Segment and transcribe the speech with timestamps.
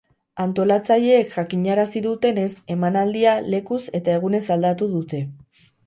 [0.43, 5.27] Antolatzaileek jakinarazi dutenez, emanaldia lekuz eta egunez aldatu dute.